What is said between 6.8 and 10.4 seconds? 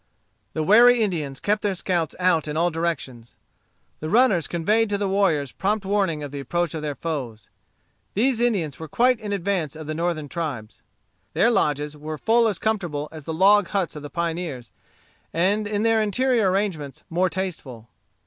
their foes. These Indians were quite in advance of the northern